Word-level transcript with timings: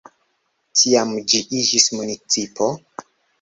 Tiam 0.79 1.11
ĝi 1.33 1.41
iĝis 1.59 1.85
municipo. 1.99 2.71